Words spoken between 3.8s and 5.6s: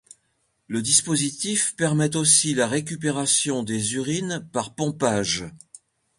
urines par pompage.